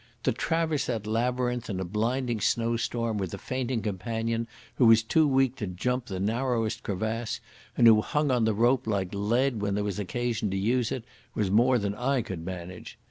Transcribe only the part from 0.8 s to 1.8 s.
that labyrinth in